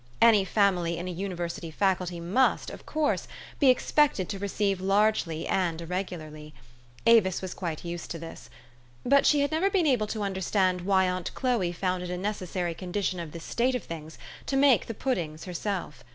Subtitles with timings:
[0.19, 3.27] Any family in a university Faculty must, of course,
[3.59, 6.55] be expected to receive largely and irregularly.
[7.05, 8.49] Avis was quite THE STORY OF AVIS.
[9.05, 9.11] 255 used to this.
[9.11, 12.17] But she had never been able to under stand why aunt Chloe found it a
[12.17, 14.17] necessary condition of this state of things,
[14.47, 16.03] to make the puddings herself.